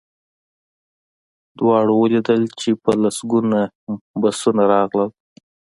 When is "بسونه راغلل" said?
4.21-5.09